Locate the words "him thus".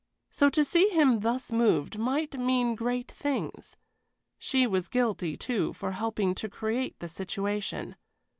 0.89-1.51